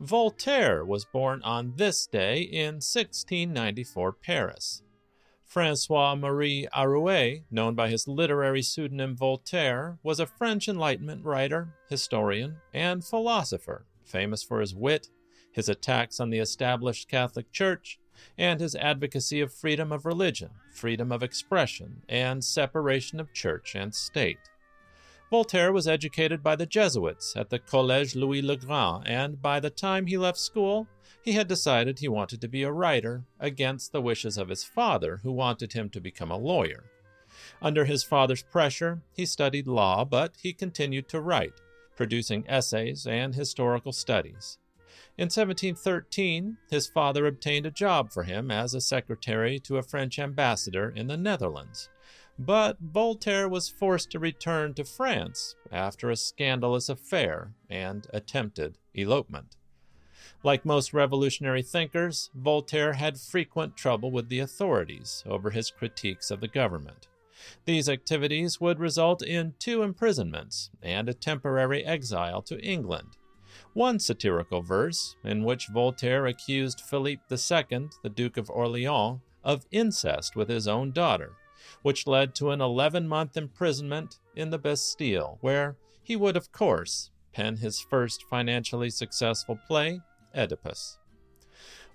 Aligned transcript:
Voltaire 0.00 0.84
was 0.84 1.06
born 1.06 1.40
on 1.42 1.72
this 1.76 2.06
day 2.06 2.42
in 2.42 2.74
1694 2.76 4.12
Paris. 4.12 4.82
Francois 5.42 6.14
Marie 6.14 6.68
Arouet, 6.76 7.44
known 7.50 7.74
by 7.74 7.88
his 7.88 8.06
literary 8.06 8.60
pseudonym 8.60 9.16
Voltaire, 9.16 9.98
was 10.02 10.20
a 10.20 10.26
French 10.26 10.68
Enlightenment 10.68 11.24
writer, 11.24 11.74
historian, 11.88 12.56
and 12.74 13.06
philosopher, 13.06 13.86
famous 14.04 14.42
for 14.42 14.60
his 14.60 14.74
wit, 14.74 15.08
his 15.50 15.70
attacks 15.70 16.20
on 16.20 16.28
the 16.28 16.40
established 16.40 17.08
Catholic 17.08 17.50
Church, 17.50 17.98
and 18.36 18.60
his 18.60 18.74
advocacy 18.74 19.40
of 19.40 19.50
freedom 19.50 19.92
of 19.92 20.04
religion, 20.04 20.50
freedom 20.74 21.10
of 21.10 21.22
expression, 21.22 22.02
and 22.06 22.44
separation 22.44 23.18
of 23.18 23.32
church 23.32 23.74
and 23.74 23.94
state. 23.94 24.50
Voltaire 25.28 25.72
was 25.72 25.88
educated 25.88 26.40
by 26.40 26.54
the 26.54 26.66
Jesuits 26.66 27.34
at 27.36 27.50
the 27.50 27.58
Collège 27.58 28.14
Louis 28.14 28.42
le 28.42 28.56
Grand, 28.56 29.02
and 29.06 29.42
by 29.42 29.58
the 29.58 29.70
time 29.70 30.06
he 30.06 30.16
left 30.16 30.38
school, 30.38 30.86
he 31.20 31.32
had 31.32 31.48
decided 31.48 31.98
he 31.98 32.06
wanted 32.06 32.40
to 32.40 32.48
be 32.48 32.62
a 32.62 32.70
writer 32.70 33.24
against 33.40 33.90
the 33.90 34.00
wishes 34.00 34.38
of 34.38 34.48
his 34.48 34.62
father, 34.62 35.18
who 35.24 35.32
wanted 35.32 35.72
him 35.72 35.90
to 35.90 36.00
become 36.00 36.30
a 36.30 36.38
lawyer. 36.38 36.84
Under 37.60 37.84
his 37.84 38.04
father's 38.04 38.44
pressure, 38.44 39.02
he 39.12 39.26
studied 39.26 39.66
law, 39.66 40.04
but 40.04 40.36
he 40.40 40.52
continued 40.52 41.08
to 41.08 41.20
write, 41.20 41.60
producing 41.96 42.44
essays 42.48 43.04
and 43.04 43.34
historical 43.34 43.92
studies. 43.92 44.58
In 45.18 45.24
1713, 45.24 46.58
his 46.70 46.86
father 46.86 47.26
obtained 47.26 47.66
a 47.66 47.70
job 47.72 48.12
for 48.12 48.22
him 48.22 48.52
as 48.52 48.74
a 48.74 48.80
secretary 48.80 49.58
to 49.60 49.78
a 49.78 49.82
French 49.82 50.20
ambassador 50.20 50.90
in 50.90 51.08
the 51.08 51.16
Netherlands. 51.16 51.88
But 52.38 52.78
Voltaire 52.80 53.48
was 53.48 53.68
forced 53.68 54.10
to 54.10 54.18
return 54.18 54.74
to 54.74 54.84
France 54.84 55.54
after 55.72 56.10
a 56.10 56.16
scandalous 56.16 56.88
affair 56.88 57.54
and 57.70 58.06
attempted 58.12 58.76
elopement. 58.94 59.56
Like 60.42 60.66
most 60.66 60.92
revolutionary 60.92 61.62
thinkers, 61.62 62.30
Voltaire 62.34 62.92
had 62.92 63.18
frequent 63.18 63.76
trouble 63.76 64.10
with 64.10 64.28
the 64.28 64.40
authorities 64.40 65.24
over 65.26 65.50
his 65.50 65.70
critiques 65.70 66.30
of 66.30 66.40
the 66.40 66.48
government. 66.48 67.08
These 67.64 67.88
activities 67.88 68.60
would 68.60 68.80
result 68.80 69.22
in 69.22 69.54
two 69.58 69.82
imprisonments 69.82 70.70
and 70.82 71.08
a 71.08 71.14
temporary 71.14 71.84
exile 71.84 72.42
to 72.42 72.60
England. 72.60 73.16
One 73.72 73.98
satirical 73.98 74.60
verse, 74.62 75.16
in 75.24 75.42
which 75.42 75.68
Voltaire 75.68 76.26
accused 76.26 76.82
Philippe 76.82 77.22
II, 77.30 77.88
the 78.02 78.12
Duke 78.14 78.36
of 78.36 78.50
Orleans, 78.50 79.20
of 79.42 79.66
incest 79.70 80.36
with 80.36 80.48
his 80.48 80.68
own 80.68 80.92
daughter, 80.92 81.32
which 81.82 82.06
led 82.06 82.34
to 82.34 82.50
an 82.50 82.60
11 82.60 83.08
month 83.08 83.36
imprisonment 83.36 84.18
in 84.34 84.50
the 84.50 84.58
Bastille, 84.58 85.38
where 85.40 85.76
he 86.02 86.16
would, 86.16 86.36
of 86.36 86.52
course, 86.52 87.10
pen 87.32 87.56
his 87.56 87.80
first 87.80 88.22
financially 88.30 88.90
successful 88.90 89.58
play, 89.66 90.00
Oedipus. 90.34 90.98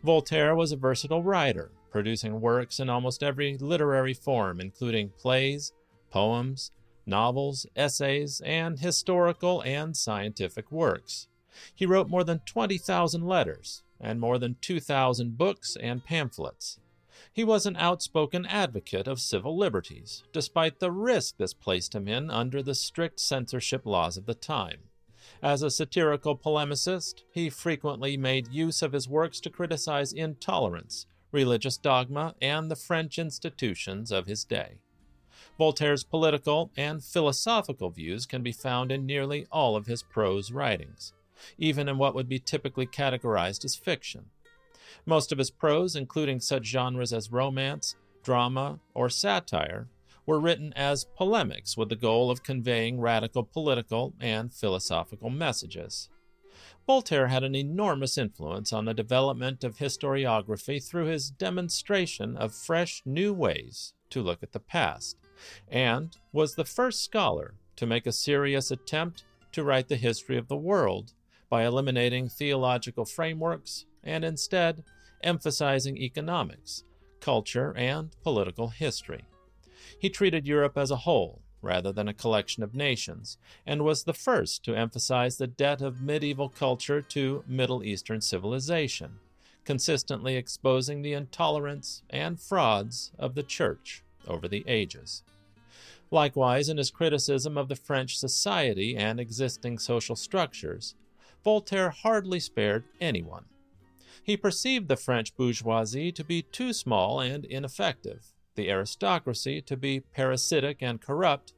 Voltaire 0.04 0.56
was 0.56 0.72
a 0.72 0.78
versatile 0.78 1.24
writer, 1.24 1.72
producing 1.92 2.42
works 2.42 2.80
in 2.80 2.90
almost 2.90 3.22
every 3.22 3.58
literary 3.58 4.14
form, 4.14 4.60
including 4.60 5.10
plays, 5.18 5.74
poems, 6.10 6.72
novels, 7.06 7.66
essays, 7.76 8.42
and 8.46 8.80
historical 8.80 9.62
and 9.62 9.96
scientific 9.96 10.72
works. 10.72 11.28
He 11.76 11.86
wrote 11.86 12.10
more 12.10 12.24
than 12.24 12.40
20,000 12.46 13.26
letters 13.26 13.84
and 14.00 14.20
more 14.20 14.40
than 14.40 14.56
2,000 14.62 15.38
books 15.38 15.78
and 15.82 16.04
pamphlets. 16.04 16.80
He 17.34 17.44
was 17.46 17.66
an 17.66 17.78
outspoken 17.78 18.46
advocate 18.46 19.08
of 19.08 19.22
civil 19.22 19.58
liberties, 19.58 20.24
despite 20.34 20.80
the 20.80 20.92
risk 20.92 21.38
this 21.38 21.54
placed 21.54 21.96
him 21.96 22.08
in 22.08 22.30
under 22.30 22.62
the 22.62 22.76
strict 22.76 23.22
censorship 23.22 23.86
laws 23.86 24.18
of 24.18 24.26
the 24.26 24.34
time. 24.34 24.90
As 25.42 25.64
a 25.64 25.72
satirical 25.72 26.38
polemicist, 26.38 27.22
he 27.32 27.50
frequently 27.50 28.18
made 28.18 28.50
use 28.50 28.82
of 28.82 28.92
his 28.92 29.08
works 29.08 29.40
to 29.42 29.50
criticize 29.50 30.12
intolerance, 30.12 31.06
religious 31.32 31.78
dogma, 31.78 32.36
and 32.42 32.70
the 32.70 32.76
French 32.76 33.18
institutions 33.18 34.12
of 34.12 34.26
his 34.26 34.44
day. 34.44 34.80
Voltaire's 35.58 36.04
political 36.04 36.72
and 36.76 37.04
philosophical 37.04 37.92
views 37.92 38.26
can 38.26 38.44
be 38.44 38.52
found 38.52 38.92
in 38.92 39.06
nearly 39.06 39.48
all 39.52 39.78
of 39.78 39.86
his 39.86 40.04
prose 40.04 40.52
writings, 40.52 41.14
even 41.58 41.88
in 41.88 41.98
what 41.98 42.14
would 42.14 42.28
be 42.28 42.40
typically 42.40 42.86
categorized 42.86 43.64
as 43.64 43.76
fiction. 43.76 44.26
Most 45.06 45.32
of 45.32 45.38
his 45.38 45.52
prose, 45.52 45.96
including 45.96 46.40
such 46.40 46.66
genres 46.66 47.14
as 47.14 47.32
romance, 47.32 47.96
drama, 48.24 48.80
or 48.94 49.10
satire, 49.10 49.88
were 50.26 50.40
written 50.40 50.72
as 50.76 51.06
polemics 51.16 51.76
with 51.76 51.90
the 51.90 51.96
goal 51.96 52.30
of 52.30 52.44
conveying 52.44 53.00
radical 53.00 53.44
political 53.44 54.14
and 54.20 54.54
philosophical 54.54 55.30
messages. 55.30 56.10
Voltaire 56.86 57.28
had 57.28 57.44
an 57.44 57.56
enormous 57.56 58.18
influence 58.18 58.74
on 58.74 58.86
the 58.86 58.94
development 58.94 59.64
of 59.64 59.78
historiography 59.78 60.84
through 60.84 61.06
his 61.06 61.30
demonstration 61.30 62.36
of 62.38 62.54
fresh 62.54 63.02
new 63.06 63.34
ways 63.34 63.94
to 64.10 64.22
look 64.22 64.44
at 64.44 64.52
the 64.52 64.60
past, 64.60 65.18
and 65.68 66.18
was 66.32 66.56
the 66.56 66.66
first 66.66 67.04
scholar 67.04 67.56
to 67.76 67.86
make 67.86 68.06
a 68.06 68.12
serious 68.12 68.72
attempt 68.72 69.24
to 69.52 69.64
write 69.64 69.88
the 69.88 69.96
history 69.96 70.38
of 70.38 70.48
the 70.48 70.58
world 70.58 71.14
by 71.50 71.66
eliminating 71.66 72.30
theological 72.30 73.06
frameworks 73.06 73.86
and 74.04 74.24
instead 74.24 74.84
emphasizing 75.24 75.98
economics, 75.98 76.84
culture, 77.20 77.74
and 77.78 78.10
political 78.24 78.70
history. 78.70 79.24
He 80.00 80.10
treated 80.10 80.48
Europe 80.48 80.78
as 80.78 80.92
a 80.92 80.98
whole 80.98 81.42
rather 81.62 81.92
than 81.92 82.08
a 82.08 82.14
collection 82.14 82.64
of 82.64 82.74
nations, 82.74 83.38
and 83.66 83.84
was 83.84 84.04
the 84.04 84.14
first 84.14 84.64
to 84.66 84.76
emphasize 84.76 85.38
the 85.38 85.48
debt 85.48 85.82
of 85.82 86.02
medieval 86.02 86.50
culture 86.50 87.02
to 87.02 87.44
Middle 87.48 87.84
Eastern 87.84 88.22
civilization, 88.22 89.20
consistently 89.64 90.36
exposing 90.36 91.02
the 91.02 91.14
intolerance 91.14 92.02
and 92.10 92.40
frauds 92.40 93.12
of 93.20 93.36
the 93.36 93.44
Church 93.44 94.04
over 94.28 94.48
the 94.48 94.64
ages. 94.68 95.24
Likewise, 96.10 96.68
in 96.68 96.78
his 96.78 96.92
criticism 96.92 97.58
of 97.58 97.70
the 97.70 97.76
French 97.76 98.18
society 98.18 98.98
and 98.98 99.20
existing 99.20 99.78
social 99.78 100.16
structures, 100.16 100.96
Voltaire 101.44 101.90
hardly 101.90 102.40
spared 102.40 102.84
anyone. 103.00 103.46
He 104.24 104.38
perceived 104.38 104.88
the 104.88 104.96
French 104.96 105.36
bourgeoisie 105.36 106.12
to 106.12 106.24
be 106.24 106.44
too 106.44 106.74
small 106.74 107.20
and 107.20 107.44
ineffective, 107.44 108.34
the 108.56 108.70
aristocracy 108.70 109.62
to 109.64 109.76
be 109.76 110.00
parasitic 110.00 110.78
and 110.82 111.02
corrupt, 111.02 111.54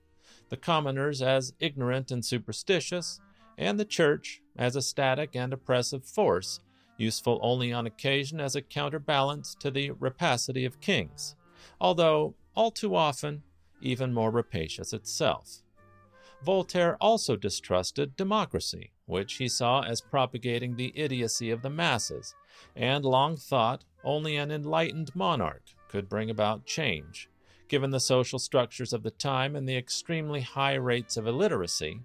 the 0.50 0.58
commoners 0.58 1.22
as 1.22 1.54
ignorant 1.60 2.12
and 2.12 2.24
superstitious, 2.24 3.20
and 3.58 3.80
the 3.80 3.86
church 3.86 4.42
as 4.56 4.76
a 4.76 4.82
static 4.82 5.36
and 5.36 5.52
oppressive 5.52 6.06
force, 6.06 6.62
useful 6.98 7.40
only 7.42 7.74
on 7.74 7.86
occasion 7.86 8.40
as 8.40 8.56
a 8.56 8.62
counterbalance 8.62 9.56
to 9.56 9.70
the 9.70 9.92
rapacity 9.92 10.64
of 10.64 10.80
kings, 10.80 11.36
although 11.82 12.36
all 12.56 12.72
too 12.72 12.96
often 12.96 13.44
even 13.82 14.14
more 14.14 14.32
rapacious 14.32 14.94
itself. 14.94 15.62
Voltaire 16.44 16.98
also 17.02 17.36
distrusted 17.36 18.16
democracy, 18.16 18.92
which 19.06 19.34
he 19.36 19.48
saw 19.48 19.82
as 19.82 20.02
propagating 20.02 20.76
the 20.76 20.98
idiocy 20.98 21.50
of 21.52 21.62
the 21.62 21.70
masses, 21.70 22.36
and 22.76 23.06
long 23.06 23.38
thought 23.38 23.84
only 24.04 24.36
an 24.36 24.52
enlightened 24.52 25.16
monarch 25.16 25.64
could 25.88 26.10
bring 26.10 26.30
about 26.30 26.66
change, 26.66 27.30
given 27.68 27.92
the 27.92 28.00
social 28.00 28.40
structures 28.40 28.94
of 28.94 29.04
the 29.04 29.12
time 29.12 29.56
and 29.56 29.68
the 29.68 29.78
extremely 29.78 30.42
high 30.42 30.74
rates 30.74 31.18
of 31.18 31.28
illiteracy, 31.28 32.02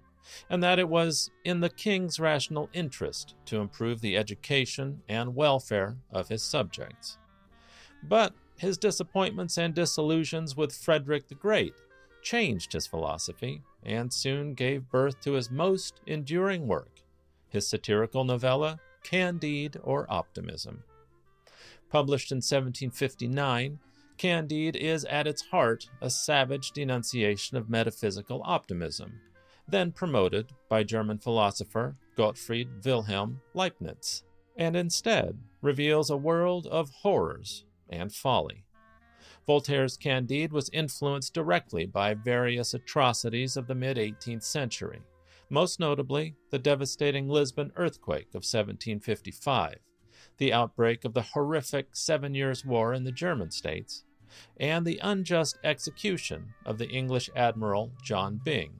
and 0.49 0.61
that 0.63 0.79
it 0.79 0.87
was 0.87 1.31
in 1.43 1.59
the 1.59 1.69
king's 1.69 2.19
rational 2.19 2.69
interest 2.73 3.35
to 3.45 3.59
improve 3.59 3.99
the 4.01 4.15
education 4.15 5.01
and 5.09 5.35
welfare 5.35 5.97
of 6.11 6.27
his 6.27 6.43
subjects. 6.43 7.17
But 8.03 8.33
his 8.57 8.77
disappointments 8.77 9.57
and 9.57 9.73
disillusions 9.73 10.55
with 10.55 10.75
Frederick 10.75 11.27
the 11.27 11.35
Great 11.35 11.73
changed 12.21 12.73
his 12.73 12.87
philosophy 12.87 13.61
and 13.83 14.11
soon 14.11 14.53
gave 14.53 14.89
birth 14.89 15.19
to 15.21 15.33
his 15.33 15.49
most 15.49 16.01
enduring 16.05 16.67
work, 16.67 17.01
his 17.47 17.67
satirical 17.67 18.23
novella, 18.23 18.79
Candide 19.03 19.77
or 19.83 20.05
Optimism. 20.11 20.83
Published 21.89 22.31
in 22.31 22.37
1759, 22.37 23.79
Candide 24.17 24.75
is 24.75 25.05
at 25.05 25.27
its 25.27 25.43
heart 25.43 25.89
a 26.01 26.09
savage 26.09 26.71
denunciation 26.71 27.57
of 27.57 27.69
metaphysical 27.69 28.41
optimism, 28.43 29.19
then 29.67 29.91
promoted 29.91 30.51
by 30.67 30.83
German 30.83 31.17
philosopher 31.17 31.95
Gottfried 32.15 32.83
Wilhelm 32.83 33.41
Leibniz, 33.53 34.23
and 34.57 34.75
instead 34.75 35.37
reveals 35.61 36.09
a 36.09 36.17
world 36.17 36.67
of 36.67 36.89
horrors 36.89 37.65
and 37.89 38.13
folly. 38.13 38.65
Voltaire's 39.47 39.97
Candide 39.97 40.51
was 40.51 40.69
influenced 40.73 41.33
directly 41.33 41.85
by 41.85 42.13
various 42.13 42.73
atrocities 42.73 43.57
of 43.57 43.67
the 43.67 43.75
mid 43.75 43.97
18th 43.97 44.43
century, 44.43 45.01
most 45.49 45.79
notably 45.79 46.35
the 46.51 46.59
devastating 46.59 47.27
Lisbon 47.27 47.71
earthquake 47.75 48.29
of 48.29 48.45
1755, 48.45 49.75
the 50.37 50.53
outbreak 50.53 51.05
of 51.05 51.13
the 51.13 51.21
horrific 51.21 51.87
Seven 51.93 52.35
Years' 52.35 52.65
War 52.65 52.93
in 52.93 53.03
the 53.03 53.11
German 53.11 53.51
states, 53.51 54.03
and 54.57 54.85
the 54.85 54.99
unjust 55.01 55.57
execution 55.63 56.53
of 56.65 56.77
the 56.77 56.89
English 56.89 57.29
Admiral 57.35 57.91
John 58.03 58.39
Byng. 58.43 58.79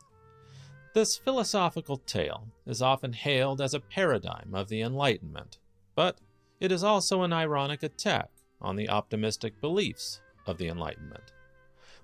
This 0.93 1.17
philosophical 1.17 1.97
tale 1.97 2.47
is 2.65 2.81
often 2.81 3.13
hailed 3.13 3.61
as 3.61 3.73
a 3.73 3.79
paradigm 3.79 4.53
of 4.53 4.69
the 4.69 4.81
Enlightenment, 4.81 5.57
but 5.95 6.19
it 6.59 6.71
is 6.71 6.83
also 6.83 7.23
an 7.23 7.33
ironic 7.33 7.83
attack 7.83 8.29
on 8.61 8.75
the 8.75 8.89
optimistic 8.89 9.61
beliefs 9.61 10.21
of 10.45 10.57
the 10.57 10.67
Enlightenment. 10.67 11.31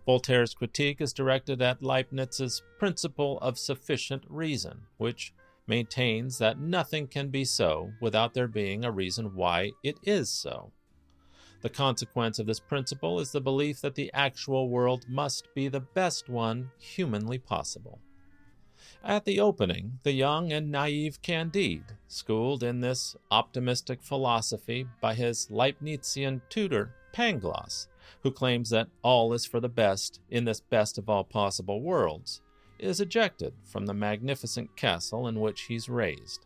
Voltaire's 0.06 0.54
critique 0.54 1.02
is 1.02 1.13
directed 1.13 1.62
at 1.62 1.81
Leibniz's 1.81 2.62
principle 2.78 3.40
of 3.40 3.57
sufficient 3.57 4.24
reason, 4.30 4.81
which 4.98 5.34
maintains 5.68 6.38
that 6.38 6.60
nothing 6.60 7.07
can 7.07 7.30
be 7.30 7.44
so 7.44 7.92
without 8.00 8.34
there 8.34 8.48
being 8.48 8.86
a 8.86 8.92
reason 8.92 9.34
why 9.36 9.72
it 9.84 9.98
is 10.04 10.30
so. 10.30 10.72
The 11.62 11.69
consequence 11.69 12.38
of 12.38 12.46
this 12.46 12.60
principle 12.60 13.19
is 13.19 13.31
the 13.31 13.42
belief 13.42 13.81
that 13.81 13.96
the 13.96 14.12
actual 14.13 14.69
world 14.69 15.06
must 15.10 15.48
be 15.56 15.68
the 15.68 15.80
best 15.80 16.30
one 16.30 16.69
humanly 16.78 17.40
possible. 17.40 18.00
At 19.04 19.25
the 19.25 19.40
opening, 19.40 20.00
the 20.04 20.12
young 20.12 20.52
and 20.52 20.72
naive 20.72 21.24
Candide, 21.24 21.98
schooled 22.07 22.62
in 22.62 22.81
this 22.81 23.16
optimistic 23.31 24.04
philosophy 24.04 24.86
by 25.02 25.16
his 25.16 25.48
Leibnizian 25.50 26.42
tutor 26.50 26.94
Pangloss, 27.12 27.88
who 28.24 28.31
claims 28.31 28.69
that 28.69 28.88
all 29.02 29.34
is 29.34 29.46
for 29.46 29.60
the 29.60 29.69
best 29.69 30.19
in 30.30 30.46
this 30.46 30.60
best 30.60 30.98
of 30.98 31.10
all 31.10 31.24
possible 31.24 31.81
worlds, 31.81 32.42
is 32.80 33.00
ejected 33.00 33.54
from 33.63 33.86
the 33.86 33.94
magnificent 33.94 34.75
castle 34.75 35.28
in 35.28 35.40
which 35.40 35.63
he's 35.63 35.90
raised. 35.90 36.46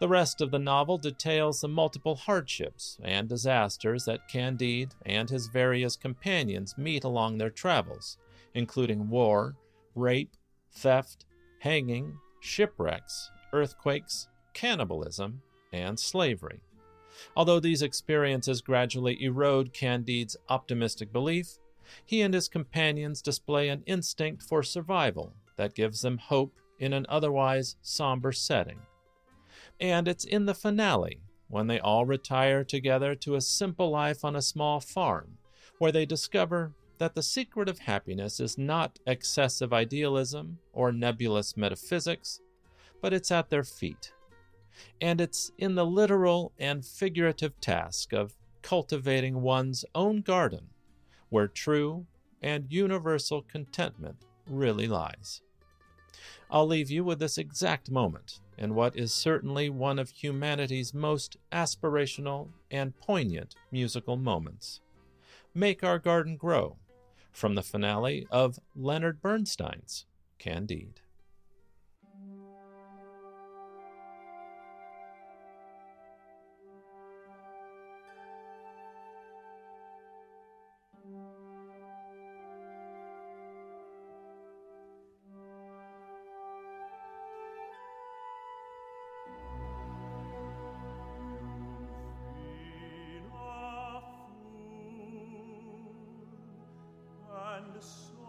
The 0.00 0.08
rest 0.08 0.40
of 0.40 0.50
the 0.50 0.58
novel 0.58 0.98
details 0.98 1.60
the 1.60 1.68
multiple 1.68 2.16
hardships 2.16 2.98
and 3.02 3.28
disasters 3.28 4.04
that 4.06 4.28
Candide 4.28 4.94
and 5.06 5.30
his 5.30 5.46
various 5.46 5.96
companions 5.96 6.76
meet 6.76 7.04
along 7.04 7.38
their 7.38 7.50
travels, 7.50 8.18
including 8.54 9.08
war, 9.08 9.56
rape, 9.94 10.36
theft, 10.72 11.24
hanging, 11.60 12.18
shipwrecks, 12.40 13.30
earthquakes, 13.52 14.28
cannibalism, 14.52 15.42
and 15.72 15.98
slavery. 15.98 16.60
Although 17.36 17.60
these 17.60 17.82
experiences 17.82 18.60
gradually 18.60 19.22
erode 19.22 19.72
Candide's 19.72 20.36
optimistic 20.48 21.12
belief, 21.12 21.58
he 22.04 22.22
and 22.22 22.34
his 22.34 22.48
companions 22.48 23.22
display 23.22 23.68
an 23.68 23.82
instinct 23.86 24.42
for 24.42 24.62
survival 24.62 25.34
that 25.56 25.74
gives 25.74 26.02
them 26.02 26.18
hope 26.18 26.54
in 26.78 26.92
an 26.92 27.06
otherwise 27.08 27.76
somber 27.82 28.32
setting. 28.32 28.80
And 29.80 30.08
it's 30.08 30.24
in 30.24 30.46
the 30.46 30.54
finale, 30.54 31.20
when 31.48 31.66
they 31.66 31.78
all 31.78 32.06
retire 32.06 32.64
together 32.64 33.14
to 33.16 33.34
a 33.34 33.40
simple 33.40 33.90
life 33.90 34.24
on 34.24 34.36
a 34.36 34.42
small 34.42 34.80
farm, 34.80 35.38
where 35.78 35.92
they 35.92 36.06
discover 36.06 36.72
that 36.98 37.14
the 37.14 37.22
secret 37.22 37.68
of 37.68 37.80
happiness 37.80 38.40
is 38.40 38.56
not 38.56 38.98
excessive 39.06 39.72
idealism 39.72 40.58
or 40.72 40.92
nebulous 40.92 41.56
metaphysics, 41.56 42.40
but 43.02 43.12
it's 43.12 43.30
at 43.30 43.50
their 43.50 43.64
feet 43.64 44.12
and 45.00 45.20
it's 45.20 45.50
in 45.58 45.74
the 45.74 45.86
literal 45.86 46.52
and 46.58 46.84
figurative 46.84 47.60
task 47.60 48.12
of 48.12 48.36
cultivating 48.62 49.42
one's 49.42 49.84
own 49.94 50.20
garden 50.20 50.68
where 51.28 51.48
true 51.48 52.06
and 52.42 52.72
universal 52.72 53.42
contentment 53.42 54.16
really 54.46 54.86
lies. 54.86 55.40
I'll 56.50 56.66
leave 56.66 56.90
you 56.90 57.02
with 57.02 57.18
this 57.18 57.38
exact 57.38 57.90
moment 57.90 58.40
in 58.56 58.74
what 58.74 58.96
is 58.96 59.12
certainly 59.12 59.68
one 59.68 59.98
of 59.98 60.10
humanity's 60.10 60.94
most 60.94 61.36
aspirational 61.50 62.48
and 62.70 62.96
poignant 63.00 63.54
musical 63.72 64.16
moments. 64.16 64.80
Make 65.54 65.82
Our 65.82 65.98
Garden 65.98 66.36
Grow, 66.36 66.76
from 67.32 67.54
the 67.54 67.62
finale 67.62 68.26
of 68.30 68.58
Leonard 68.76 69.20
Bernstein's 69.20 70.06
Candide. 70.38 71.00
and 97.56 97.80
so 97.80 98.23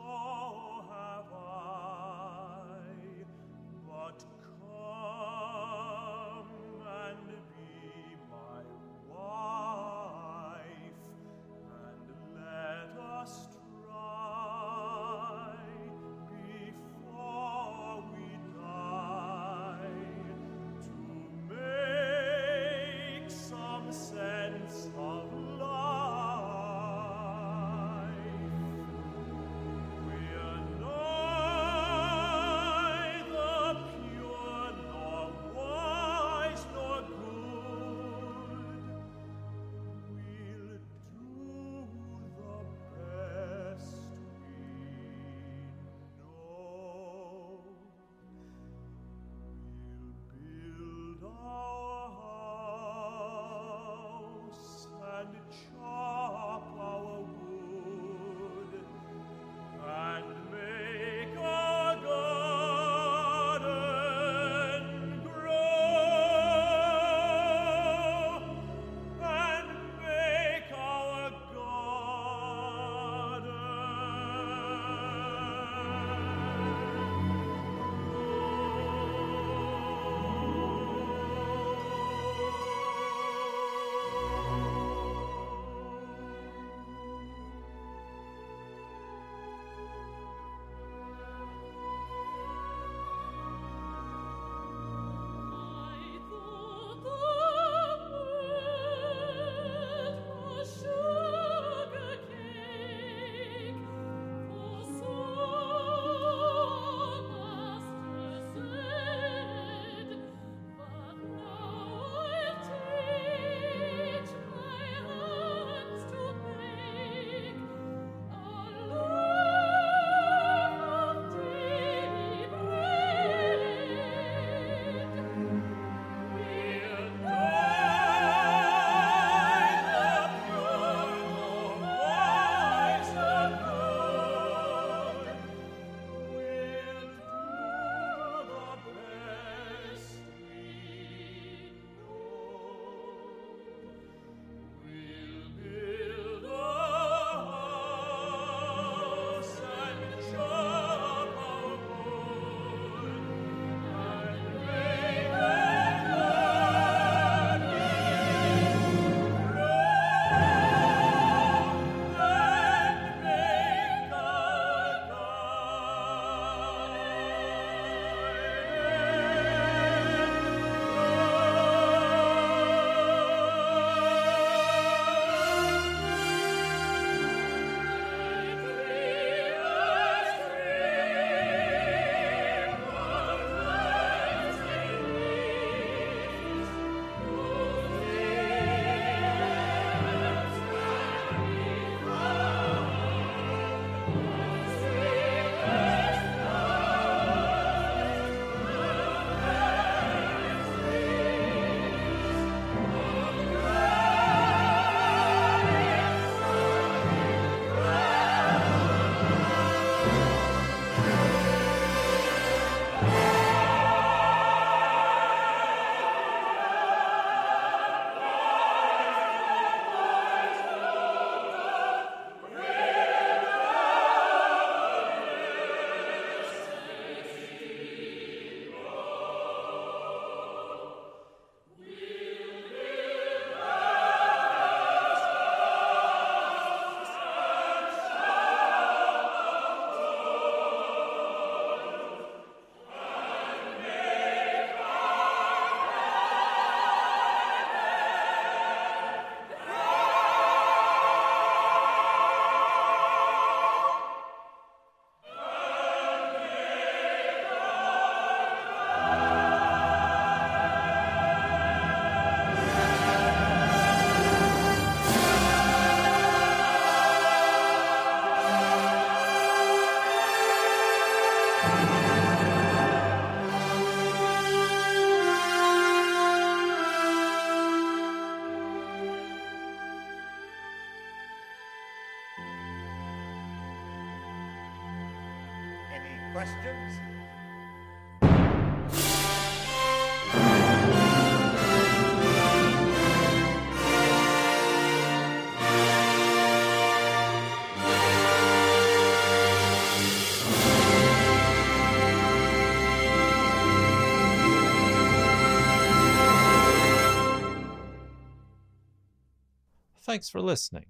Thanks 310.16 310.30
for 310.30 310.40
listening. 310.40 310.86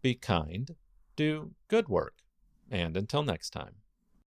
Be 0.00 0.14
kind, 0.14 0.76
do 1.16 1.50
good 1.66 1.88
work, 1.88 2.18
and 2.70 2.96
until 2.96 3.24
next 3.24 3.50
time. 3.50 3.79